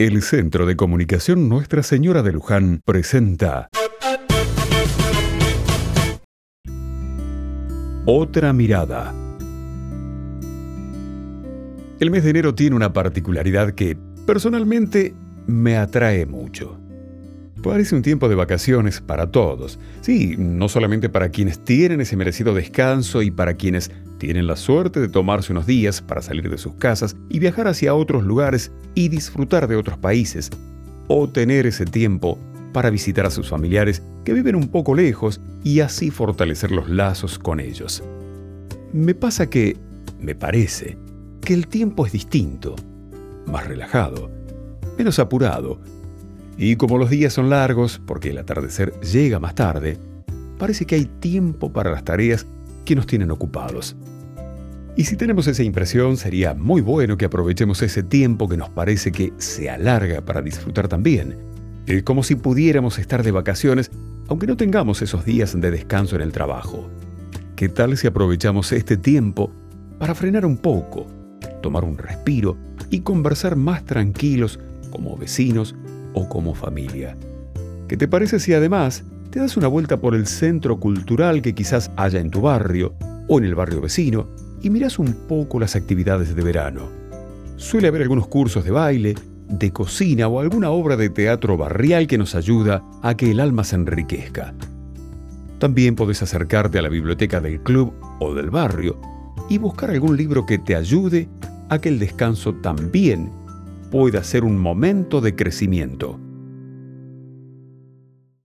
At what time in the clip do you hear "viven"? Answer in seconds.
34.34-34.56